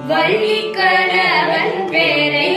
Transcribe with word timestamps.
வழி 0.00 0.56
கணவன் 0.76 1.74
பேரை 1.90 2.52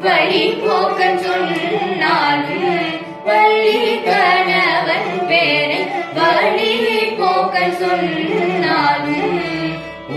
வழி 0.00 0.44
போக்கன் 0.62 1.18
சொன்னாலும் 1.24 2.76
வழி 3.24 3.80
கணவன் 4.06 5.10
பேரை 5.28 5.80
வழி 6.18 6.70
போக்கன் 7.18 7.76
சொன்னாலும் 7.80 9.36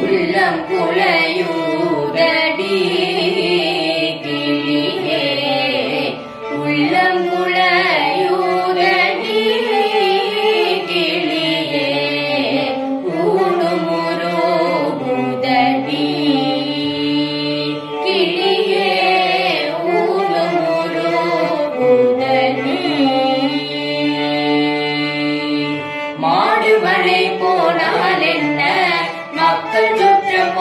உள்ளம் 0.01 0.61
குழையூரடி 0.69 2.77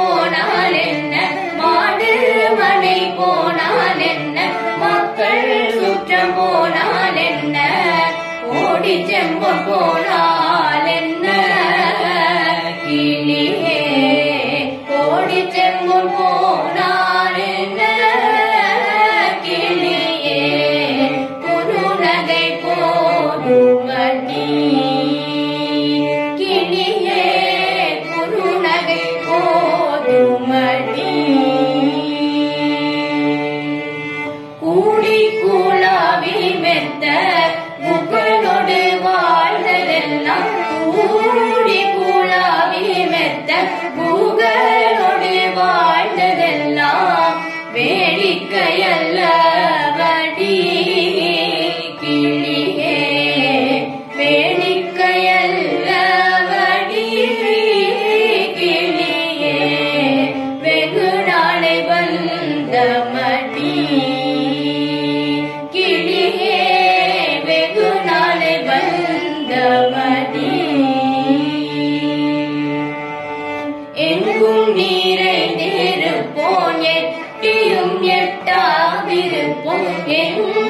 போனால் 0.00 0.76
என்ன 0.84 1.14
மாடு 1.58 2.12
மனை 2.58 2.98
போனால் 3.18 4.02
என்ன 4.10 4.38
மக்கள் 4.82 5.50
சுற்றம் 5.76 6.34
போனால் 6.36 7.20
என்ன 7.24 7.56
ஓடி 8.60 8.94
செம்பொன் 9.08 9.64
போனால் 9.66 10.49
Yeah. 37.10 37.39
எங்கும் 74.08 74.76
நிறைந்திருப்போம் 74.76 76.78
எட்டியும் 76.94 77.96
எட்டாதிருப்போம். 78.02 79.88
எங்கும் 80.06 80.69